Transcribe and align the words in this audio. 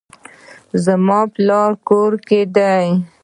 زما 0.83 1.19
پلار 1.33 1.71
کور 1.87 2.11
کې 2.27 2.41
دی 2.55 2.87